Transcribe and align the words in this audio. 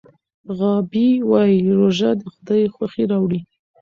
غابي 0.57 1.09
وایي 1.29 1.59
روژه 1.79 2.09
د 2.19 2.21
خدای 2.33 2.63
خوښي 2.73 3.03
راوړي. 3.11 3.39